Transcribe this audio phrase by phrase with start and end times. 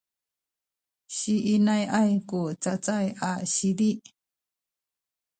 [1.15, 3.91] siinai’ay ku cacay a sizi